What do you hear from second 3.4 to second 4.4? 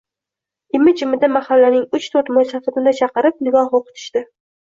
nikoh o`qitishdi